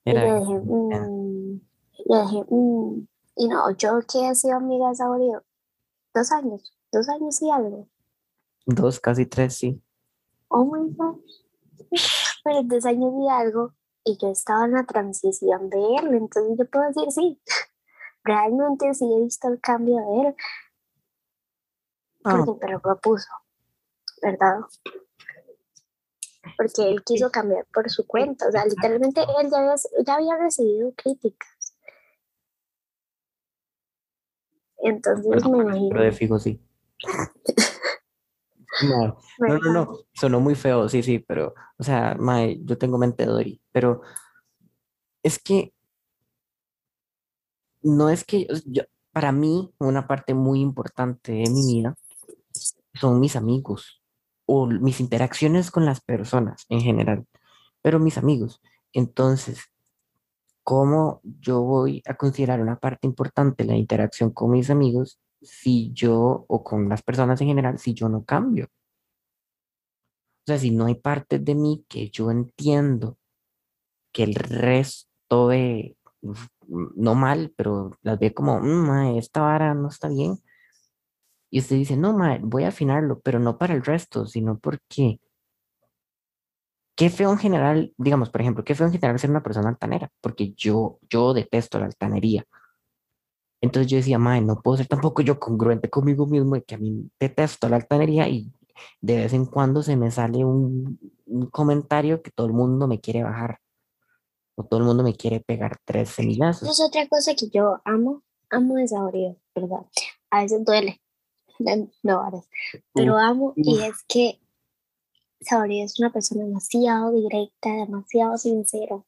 [0.05, 1.34] y yo dije, mmm,
[2.07, 5.43] yo dije, mmm, y no, yo que he sido amiga de Saborío
[6.15, 7.89] dos años, dos años y algo.
[8.67, 9.83] Dos, casi tres, sí.
[10.49, 11.21] Oh my God.
[12.45, 16.71] Pero dos años y algo, y yo estaba en la transición de él, entonces yo
[16.71, 17.41] puedo decir sí.
[18.23, 20.37] Realmente sí he visto el cambio de él.
[22.23, 22.59] Porque oh.
[22.59, 23.29] pero lo puso,
[24.23, 24.61] ¿verdad?
[26.57, 28.49] porque él quiso cambiar por su cuenta.
[28.49, 29.75] O sea, literalmente él ya había,
[30.07, 31.49] ya había recibido críticas.
[34.85, 35.89] Entonces me imagino.
[35.91, 36.61] Pero de fijo sí.
[38.83, 42.99] No, no, no, no, sonó muy feo, sí, sí, pero, o sea, mae, yo tengo
[42.99, 44.03] mente Dory, pero
[45.23, 45.73] es que
[47.83, 51.95] no es que yo, para mí una parte muy importante de mi vida
[52.95, 54.03] son mis amigos
[54.47, 57.27] o mis interacciones con las personas en general,
[57.81, 58.61] pero mis amigos.
[58.93, 59.61] Entonces,
[60.65, 66.45] ¿cómo yo voy a considerar una parte importante la interacción con mis amigos si yo
[66.49, 68.67] o con las personas en general si yo no cambio?
[70.47, 73.19] O sea, si no hay partes de mí que yo entiendo
[74.13, 75.97] que el resto ve
[76.97, 80.39] no mal, pero las ve como, mmm, esta vara no está bien.
[81.51, 85.21] Y usted dice, no, ma, voy a afinarlo, pero no para el resto, sino porque
[86.95, 90.11] qué feo en general, digamos, por ejemplo, qué feo en general ser una persona altanera,
[90.21, 92.45] porque yo, yo detesto la altanería.
[93.61, 96.79] Entonces yo decía, mae, no puedo ser tampoco yo congruente conmigo mismo de que a
[96.79, 98.53] mí detesto la altanería y
[99.01, 103.01] de vez en cuando se me sale un, un comentario que todo el mundo me
[103.01, 103.61] quiere bajar
[104.57, 106.69] o todo el mundo me quiere pegar tres semillazos.
[106.69, 109.87] Es otra cosa que yo amo, amo es saborear, ¿verdad?
[110.31, 111.01] A veces duele,
[112.03, 112.41] no, ahora
[112.93, 114.41] pero amo y es que
[115.45, 119.05] Saborío es una persona demasiado directa, demasiado sincera.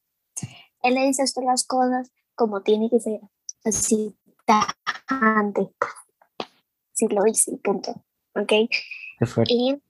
[0.82, 3.20] Él le dice esto las cosas como tiene que ser,
[3.64, 5.68] así tajante.
[6.92, 7.92] Sí, lo hice, punto.
[8.34, 8.52] ¿Ok?
[9.48, 9.82] Y,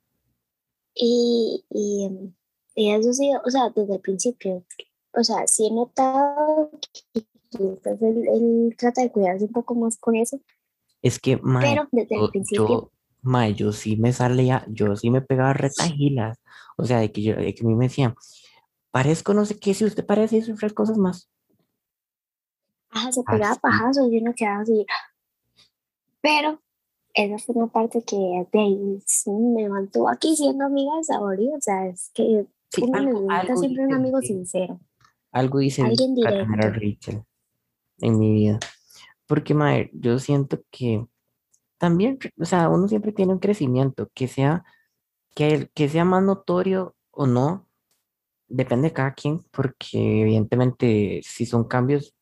[0.94, 2.35] y, y,
[2.74, 4.64] y, eso sí, o sea, desde el principio,
[5.12, 6.70] o sea, sí he notado
[7.12, 7.26] que
[7.59, 10.40] él, trata de cuidarse un poco más con eso.
[11.02, 12.68] Es que, pero desde el principio.
[12.68, 12.92] Yo,
[13.55, 16.38] yo sí me salía, yo sí me pegaba retajilas.
[16.76, 18.14] O sea, de que, yo, de que a mí me decían,
[18.90, 21.31] parezco no sé qué, si usted parece y otras cosas más.
[22.90, 24.87] Ajá, se pegaba pajazos y uno quedaba así.
[26.20, 26.61] Pero
[27.14, 31.48] esa fue una parte que de me mantuvo aquí siendo amiga de Sabori.
[31.48, 34.81] O sea, es que sí, algo, algo siempre un amigo sincero.
[35.33, 36.46] Algo hice Alguien directo.
[36.57, 37.24] Rachel
[37.98, 38.59] en mi vida.
[39.26, 41.07] Porque, madre, yo siento que
[41.79, 44.65] también, o sea, uno siempre tiene un crecimiento, que sea,
[45.35, 47.69] que, que sea más notorio o no,
[48.49, 52.15] depende de cada quien, porque evidentemente si son cambios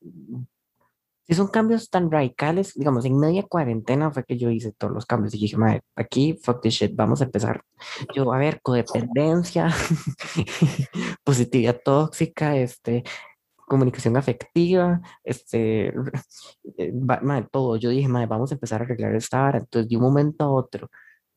[1.27, 5.07] si son cambios tan radicales, digamos, en media cuarentena fue que yo hice todos los
[5.07, 7.63] cambios y dije, madre, aquí, fuck this shit, vamos a empezar.
[8.15, 9.69] Yo, a ver, codependencia,
[11.25, 13.05] positividad tóxica, este,
[13.75, 15.89] comunicación afectiva, este,
[16.79, 17.77] eh, madre, todo.
[17.77, 19.59] Yo dije, madre, vamos a empezar a arreglar esta hora.
[19.59, 20.91] Entonces, de un momento a otro,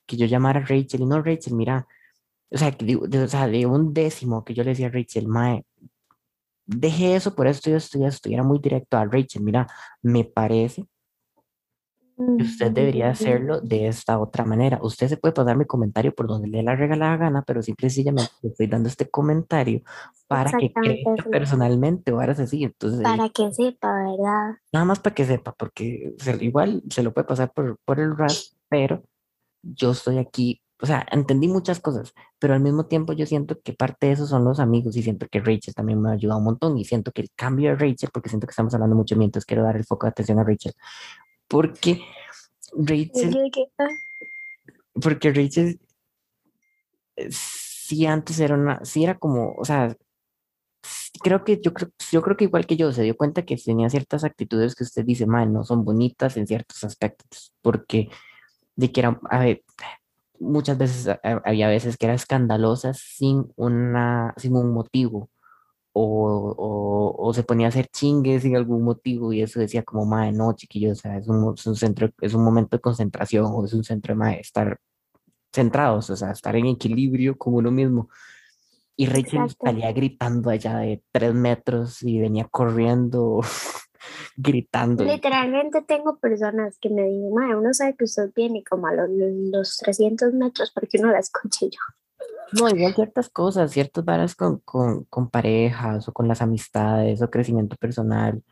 [0.05, 1.87] que yo llamara a Rachel y no, Rachel, mira,
[2.51, 5.27] o sea, que de, o sea, de un décimo que yo le decía a Rachel,
[5.27, 5.65] madre,
[6.65, 8.29] deje eso por esto y esto y esto.
[8.29, 9.67] Era muy directo a Rachel, mira,
[10.01, 10.85] me parece
[12.17, 14.79] usted debería hacerlo de esta otra manera.
[14.81, 18.31] Usted se puede pasar mi comentario por donde le la regalada gana, pero simple sencillamente
[18.41, 19.81] le estoy dando este comentario
[20.27, 22.63] para que crezca personalmente o ahora así.
[22.63, 24.57] Entonces, para que sepa, ¿verdad?
[24.73, 28.57] Nada más para que sepa, porque igual se lo puede pasar por, por el RAS,
[28.69, 29.03] pero
[29.61, 33.73] yo estoy aquí o sea, entendí muchas cosas, pero al mismo tiempo yo siento que
[33.73, 36.45] parte de eso son los amigos y siento que Rachel también me ha ayudado un
[36.45, 39.43] montón y siento que el cambio de Rachel, porque siento que estamos hablando mucho mientras
[39.43, 40.73] quiero dar el foco de atención a Rachel,
[41.47, 42.01] porque
[42.73, 43.51] Rachel,
[45.01, 45.79] porque Rachel
[47.15, 49.95] eh, sí antes era una, sí era como, o sea,
[51.21, 53.89] creo que yo creo, yo creo que igual que yo se dio cuenta que tenía
[53.89, 58.09] ciertas actitudes que usted dice, mal, no son bonitas en ciertos aspectos, porque
[58.75, 59.63] de que era, a ver,
[60.39, 65.29] muchas veces había veces que era escandalosa sin, una, sin un motivo.
[65.99, 70.31] O, o, se ponía a hacer chingues sin algún motivo y eso decía como, madre,
[70.31, 73.65] no, chiquillos, o sea, es un, es un, centro, es un momento de concentración o
[73.65, 74.79] es un centro de estar
[75.51, 78.09] centrados, o sea, estar en equilibrio con uno mismo.
[78.95, 83.41] Y Rachel salía gritando allá de tres metros y venía corriendo
[84.35, 85.03] gritando.
[85.03, 89.09] Literalmente tengo personas que me dicen, madre, uno sabe que usted viene como a los,
[89.09, 91.79] los 300 metros porque uno la escuché yo.
[92.53, 97.29] No, igual ciertas cosas, ciertas varas con, con, con parejas o con las amistades o
[97.29, 98.43] crecimiento personal,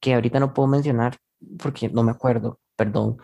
[0.00, 1.16] que ahorita no puedo mencionar
[1.58, 3.18] porque no me acuerdo, perdón,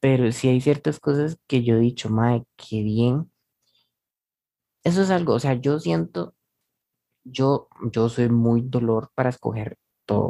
[0.00, 3.30] pero sí hay ciertas cosas que yo he dicho, madre, qué bien.
[4.84, 6.34] Eso es algo, o sea, yo siento,
[7.24, 9.78] yo, yo soy muy dolor para escoger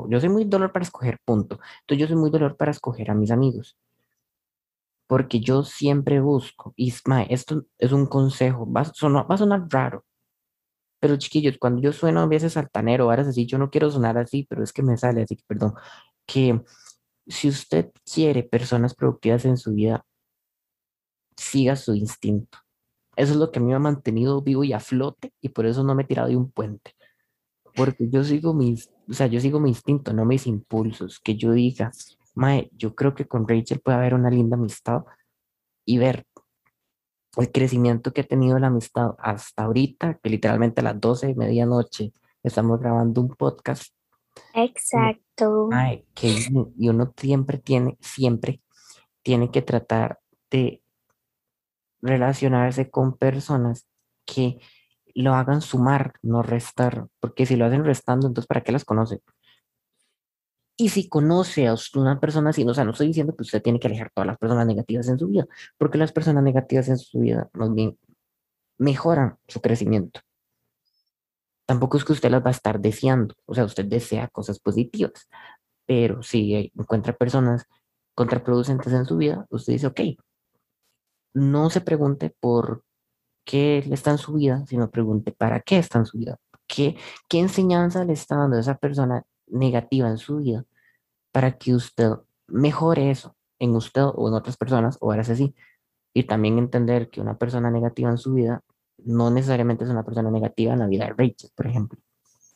[0.08, 1.58] yo soy muy dolor para escoger, punto.
[1.82, 3.76] Entonces yo soy muy dolor para escoger a mis amigos.
[5.10, 6.94] Porque yo siempre busco, y
[7.30, 10.04] esto es un consejo, va a, sonar, va a sonar raro,
[11.00, 14.46] Pero chiquillos, cuando yo sueno a veces altanero, ahora así, yo no quiero sonar así,
[14.48, 15.74] pero es que me sale así, perdón,
[16.26, 16.62] que
[17.26, 20.06] si usted quiere personas productivas en su vida,
[21.36, 22.58] siga su instinto.
[23.16, 25.66] Eso es lo que a mí me ha mantenido vivo y a flote y por
[25.66, 26.94] eso no me he tirado de un puente.
[27.74, 31.18] Porque yo sigo mis, o sea, yo sigo mi instinto, no mis impulsos.
[31.18, 31.90] Que yo diga,
[32.34, 35.04] Mae, yo creo que con Rachel puede haber una linda amistad
[35.84, 36.26] y ver
[37.36, 41.34] el crecimiento que ha tenido la amistad hasta ahorita, que literalmente a las 12 de
[41.34, 42.12] medianoche
[42.42, 43.92] estamos grabando un podcast.
[44.54, 45.68] Exacto.
[45.70, 46.34] Mae, que
[46.76, 48.60] y uno siempre tiene, siempre
[49.22, 50.82] tiene que tratar de
[52.02, 53.86] relacionarse con personas
[54.24, 54.58] que
[55.14, 59.20] lo hagan sumar, no restar, porque si lo hacen restando, entonces ¿para qué las conoce?
[60.80, 63.78] Y si conoce a una persona así, o sea, no estoy diciendo que usted tiene
[63.78, 67.20] que alejar todas las personas negativas en su vida, porque las personas negativas en su
[67.20, 67.50] vida
[68.78, 70.20] mejoran su crecimiento.
[71.66, 75.28] Tampoco es que usted las va a estar deseando, o sea, usted desea cosas positivas,
[75.84, 77.66] pero si encuentra personas
[78.14, 80.00] contraproducentes en su vida, usted dice, ok,
[81.34, 82.84] no se pregunte por
[83.44, 86.38] qué está en su vida, sino pregunte para qué está en su vida.
[86.66, 86.96] ¿Qué,
[87.28, 90.64] qué enseñanza le está dando a esa persona negativa en su vida
[91.32, 92.10] para que usted
[92.48, 95.54] mejore eso en usted o en otras personas o ahora así?
[96.12, 98.62] Y también entender que una persona negativa en su vida
[98.98, 101.98] no necesariamente es una persona negativa en la vida de Rachel, por ejemplo.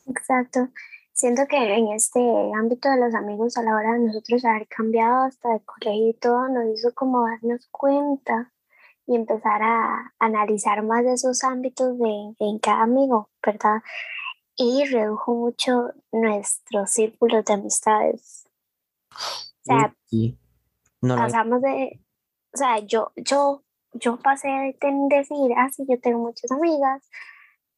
[0.06, 0.68] Exacto.
[1.12, 2.20] Siento que en este
[2.58, 6.14] ámbito de los amigos, a la hora de nosotros haber cambiado hasta de colegio y
[6.14, 8.52] todo, nos hizo como darnos cuenta
[9.06, 13.82] y empezar a analizar más de esos ámbitos de, en cada amigo, ¿verdad?
[14.56, 18.43] Y redujo mucho nuestros círculos de amistades.
[19.14, 19.94] O sea,
[21.16, 22.00] pasamos de,
[22.52, 24.76] o sea, yo, yo, yo pasé de
[25.10, 27.08] decir, ah, sí, yo tengo muchas amigas,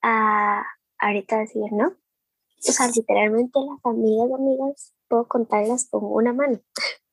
[0.02, 0.62] a
[0.98, 1.88] ahorita decir, ¿no?
[1.88, 6.58] O sea, literalmente las amigas, amigas, puedo contarlas con una mano.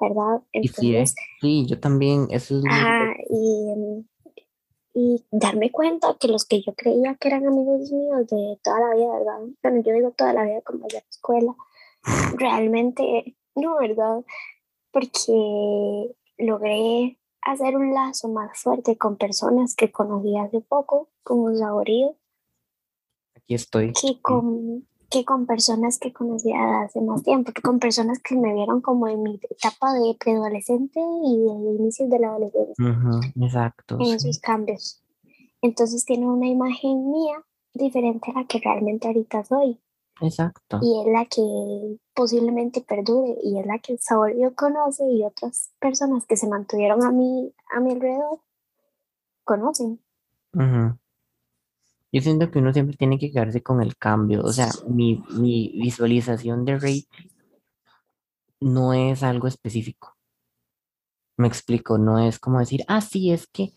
[0.00, 0.42] ¿verdad?
[0.52, 2.64] Entonces, sí, yo también, eso es...
[3.30, 4.04] y,
[4.94, 8.94] y darme cuenta que los que yo creía que eran amigos míos de toda la
[8.94, 9.38] vida, ¿verdad?
[9.62, 11.54] Bueno, yo digo toda la vida como de la escuela,
[12.36, 14.24] realmente no, ¿verdad?
[14.90, 22.16] Porque logré hacer un lazo más fuerte con personas que conocí hace poco, como Saborío.
[23.36, 23.92] Aquí estoy.
[23.92, 28.54] Que con, que con personas que conocía hace más tiempo, que con personas que me
[28.54, 32.84] vieron como en mi etapa de preadolescente y de inicio de la adolescencia.
[33.40, 33.98] exacto.
[34.00, 35.02] En esos cambios.
[35.60, 39.80] Entonces tiene una imagen mía diferente a la que realmente ahorita soy.
[40.20, 40.78] Exacto.
[40.80, 45.70] Y es la que posiblemente perdure y es la que el Saborio conoce y otras
[45.80, 48.40] personas que se mantuvieron a mí, a mi alrededor
[49.44, 50.00] conocen.
[52.12, 54.42] Yo siento que uno siempre tiene que quedarse con el cambio.
[54.42, 57.08] O sea, mi, mi visualización de rate
[58.60, 60.16] no es algo específico.
[61.36, 63.72] Me explico, no es como decir, ah, sí, es que,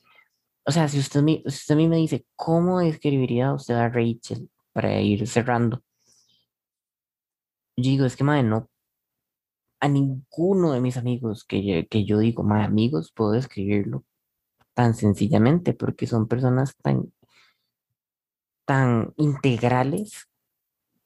[0.66, 4.50] o sea, si usted, me, usted a mí me dice, ¿cómo describiría usted a Rachel
[4.72, 5.82] para ir cerrando?
[7.78, 8.70] Yo digo, es que, madre, no,
[9.80, 14.04] a ninguno de mis amigos que que yo digo, madre, amigos, puedo describirlo
[14.76, 17.12] tan sencillamente porque son personas tan
[18.66, 20.28] tan integrales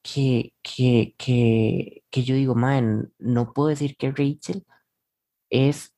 [0.03, 4.65] que, que, que, que yo digo, man, no puedo decir que Rachel
[5.49, 5.93] es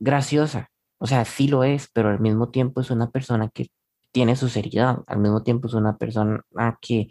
[0.00, 0.70] graciosa.
[0.98, 3.68] O sea, sí lo es, pero al mismo tiempo es una persona que
[4.12, 5.00] tiene su seriedad.
[5.06, 6.44] Al mismo tiempo es una persona
[6.80, 7.08] que,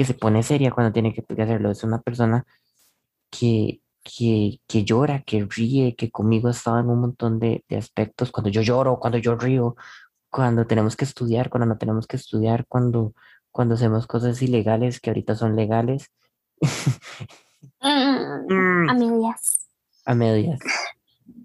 [0.00, 1.70] que se pone seria cuando tiene que hacerlo.
[1.70, 2.46] Es una persona
[3.30, 7.76] que, que, que, llora, que ríe, que conmigo ha estado en un montón de, de,
[7.76, 9.76] aspectos, cuando yo lloro, cuando yo río,
[10.30, 13.12] cuando tenemos que estudiar, cuando no tenemos que estudiar, cuando,
[13.50, 16.10] cuando hacemos cosas ilegales que ahorita son legales.
[17.82, 19.68] Mm, a medias.
[20.06, 20.60] A medias.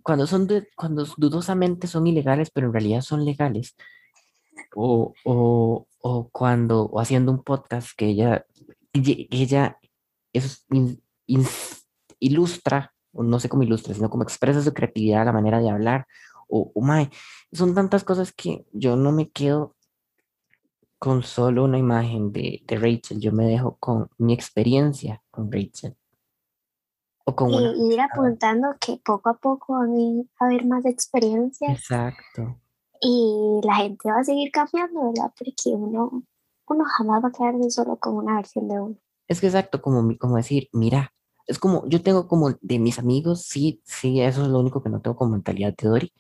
[0.02, 0.48] Cuando son
[0.78, 3.76] cuando dudosamente son ilegales, pero en realidad son legales.
[4.76, 8.46] O, o, o cuando, o haciendo un podcast que ella,
[8.94, 9.80] ella
[10.34, 10.68] es,
[12.20, 16.06] ilustra, no sé cómo ilustra, sino como expresa su creatividad, la manera de hablar,
[16.48, 17.08] o, o
[17.52, 19.76] son tantas cosas que yo no me quedo
[21.00, 25.98] con solo una imagen de, de Rachel, yo me dejo con mi experiencia con Rachel.
[27.26, 31.72] O con y ir apuntando que poco a poco van a haber más experiencias.
[31.72, 32.62] Exacto.
[33.02, 35.32] Y la gente va a seguir cambiando, ¿verdad?
[35.38, 36.24] Porque uno,
[36.68, 38.96] uno jamás va a quedarse solo con una versión de uno.
[39.28, 41.14] Es que exacto, como, como decir, mira,
[41.48, 44.90] es como, yo tengo como de mis amigos, sí, sí, eso es lo único que
[44.90, 46.12] no tengo como mentalidad de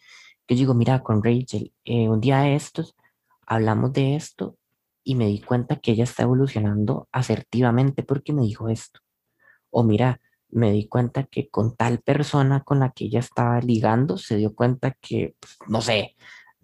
[0.47, 2.95] que digo, mira, con Rachel, eh, un día estos
[3.47, 4.57] hablamos de esto
[5.03, 8.99] y me di cuenta que ella está evolucionando asertivamente porque me dijo esto.
[9.71, 14.17] O mira, me di cuenta que con tal persona con la que ella estaba ligando,
[14.17, 16.15] se dio cuenta que, pues, no sé,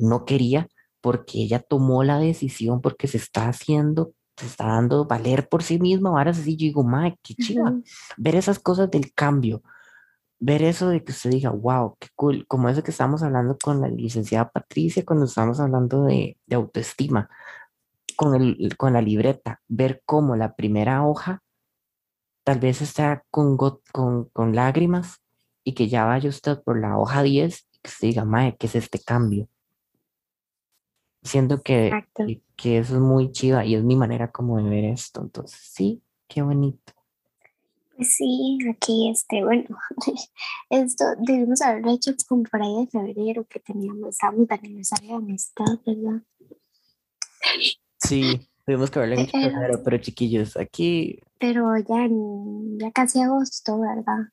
[0.01, 0.67] no quería
[1.01, 5.79] porque ella tomó la decisión, porque se está haciendo, se está dando valer por sí
[5.79, 6.09] misma.
[6.09, 7.73] Ahora sí, yo digo, madre, qué chiva.
[8.17, 9.63] Ver esas cosas del cambio,
[10.39, 13.81] ver eso de que usted diga, wow, qué cool, como eso que estamos hablando con
[13.81, 17.29] la licenciada Patricia cuando estamos hablando de, de autoestima
[18.15, 21.41] con, el, con la libreta, ver cómo la primera hoja
[22.43, 25.21] tal vez está con, con, con lágrimas
[25.63, 28.67] y que ya vaya usted por la hoja 10 y que se diga, mae, ¿qué
[28.67, 29.47] es este cambio?
[31.23, 31.91] Siento que,
[32.55, 35.21] que, eso es muy chiva y es mi manera como de ver esto.
[35.21, 36.93] Entonces, sí, qué bonito.
[37.95, 39.77] Pues sí, aquí, este, bueno,
[40.69, 45.15] esto debimos haberlo hecho como por ahí de febrero, que teníamos, estábamos de aniversario de
[45.15, 46.23] amistad, ¿verdad?
[47.99, 51.19] Sí, tuvimos que haberlo hecho pero, pero chiquillos, aquí.
[51.39, 52.07] Pero ya,
[52.79, 54.29] ya casi agosto, ¿verdad?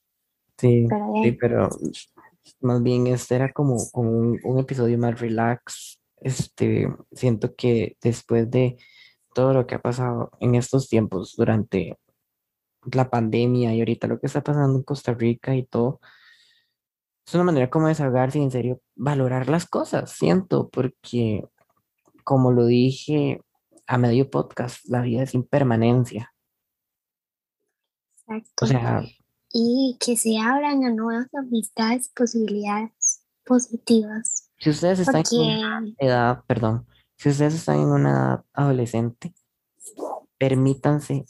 [0.56, 1.68] Sí, pero, sí, pero
[2.60, 6.00] más bien este era como, un, un, episodio más relax.
[6.20, 8.76] Este, siento que después de
[9.34, 11.98] todo lo que ha pasado en estos tiempos durante
[12.92, 16.00] la pandemia y ahorita lo que está pasando en Costa Rica y todo,
[17.26, 21.44] es una manera como de desahogarse y en serio valorar las cosas, siento, porque
[22.24, 23.42] como lo dije
[23.86, 26.32] a medio podcast, la vida es impermanencia.
[28.26, 28.64] Exacto.
[28.64, 29.02] O sea,
[29.52, 34.47] y que se abran a nuevas amistades, posibilidades positivas.
[34.58, 36.86] Si ustedes están en una edad, perdón,
[37.16, 39.34] si ustedes están en una edad adolescente,
[40.36, 41.26] permítanse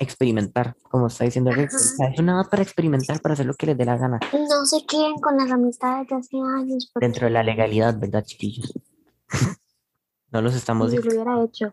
[0.00, 3.84] experimentar, como está diciendo Es una edad para experimentar, para hacer lo que les dé
[3.84, 4.20] la gana.
[4.32, 6.90] No se queden con las amistades de hace años.
[7.00, 8.72] Dentro de la legalidad, ¿verdad, chiquillos?
[10.30, 10.92] No los estamos...
[10.92, 11.72] hecho.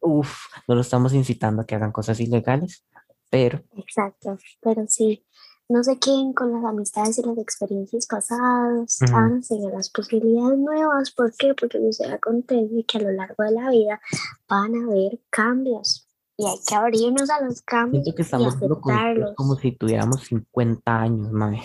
[0.00, 2.84] Uf, no los estamos incitando a que hagan cosas ilegales,
[3.30, 3.62] pero...
[3.76, 5.24] Exacto, pero sí.
[5.72, 11.10] No se queden con las amistades y las experiencias pasadas, uh las posibilidades nuevas.
[11.12, 11.54] ¿Por qué?
[11.54, 13.98] Porque se acontece que a lo largo de la vida
[14.46, 16.06] van a haber cambios
[16.36, 20.94] y hay que abrirnos a los cambios Siento que estamos y como si tuviéramos 50
[20.94, 21.62] años, madre.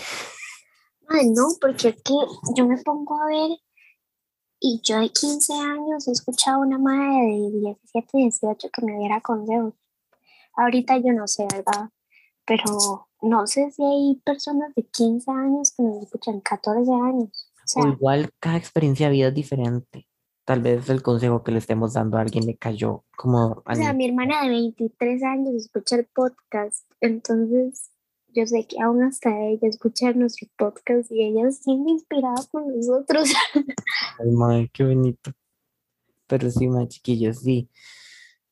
[1.36, 2.14] no, porque es que
[2.56, 3.58] yo me pongo a ver
[4.62, 8.98] y yo de 15 años he escuchado a una madre de 17, 18 que me
[9.00, 9.74] diera consejos.
[10.56, 11.90] Ahorita yo no sé, ¿verdad?
[12.46, 17.52] Pero no sé si hay personas de 15 años que nos escuchan 14 años.
[17.76, 20.08] O, igual cada experiencia de vida es diferente.
[20.46, 23.64] Tal vez el consejo que le estemos dando a alguien le cayó como...
[23.66, 27.90] O sea, mi hermana de 23 años escucha el podcast, entonces
[28.34, 33.34] yo sé que aún hasta ella escucha nuestro podcast y ella siente inspirada por nosotros.
[34.20, 35.32] Ay, madre, qué bonito.
[36.28, 37.70] Pero sí, más chiquillos, sí.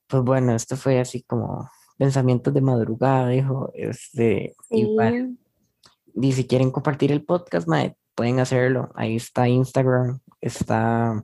[0.07, 3.71] Pues bueno, esto fue así como pensamientos de madrugada, dijo.
[3.73, 5.37] Este, igual.
[6.15, 8.91] Y si quieren compartir el podcast, madre, pueden hacerlo.
[8.95, 11.23] Ahí está Instagram, está,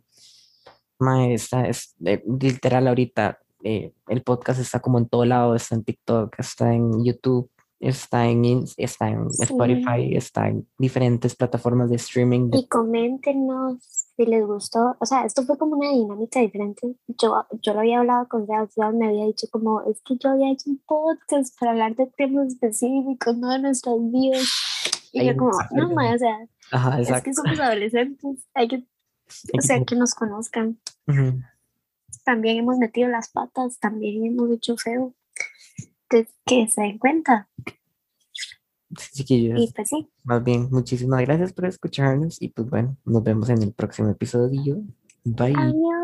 [0.99, 3.39] madre, está, es, eh, literal ahorita.
[3.63, 7.49] Eh, el podcast está como en todo lado, está en TikTok, está en YouTube,
[7.81, 12.51] está en, está en Spotify, está en diferentes plataformas de streaming.
[12.53, 13.79] Y coméntenos
[14.15, 14.95] si les gustó.
[14.99, 16.95] O sea, esto fue como una dinámica diferente.
[17.07, 20.51] Yo, yo lo había hablado con Sebas, me había dicho como, es que yo había
[20.51, 24.47] hecho un podcast para hablar de temas específicos, no de nuestras vidas.
[25.11, 28.85] Y yo como, no, o sea, es que somos adolescentes, hay que,
[29.57, 30.79] o sea, que nos conozcan.
[32.23, 35.15] También hemos metido las patas, también hemos hecho feo
[36.45, 37.47] que se den cuenta.
[39.13, 40.07] Chiquillos, y pues sí.
[40.23, 44.81] Más bien, muchísimas gracias por escucharnos y pues bueno, nos vemos en el próximo episodio.
[45.23, 45.53] Bye.
[45.55, 46.00] Adiós.